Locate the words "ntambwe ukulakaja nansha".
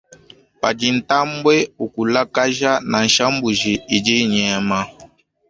0.99-3.25